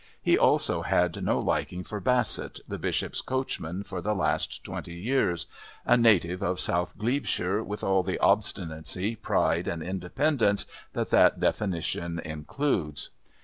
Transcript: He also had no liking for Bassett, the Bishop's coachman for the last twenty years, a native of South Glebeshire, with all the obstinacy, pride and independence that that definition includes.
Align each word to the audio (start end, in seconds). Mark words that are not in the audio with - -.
He 0.19 0.35
also 0.35 0.81
had 0.81 1.23
no 1.23 1.37
liking 1.37 1.83
for 1.83 1.99
Bassett, 1.99 2.59
the 2.67 2.79
Bishop's 2.79 3.21
coachman 3.21 3.83
for 3.83 4.01
the 4.01 4.15
last 4.15 4.63
twenty 4.63 4.95
years, 4.95 5.45
a 5.85 5.95
native 5.95 6.41
of 6.41 6.59
South 6.59 6.97
Glebeshire, 6.97 7.61
with 7.61 7.83
all 7.83 8.01
the 8.01 8.17
obstinacy, 8.17 9.15
pride 9.15 9.67
and 9.67 9.83
independence 9.83 10.65
that 10.93 11.11
that 11.11 11.39
definition 11.39 12.17
includes. 12.17 13.11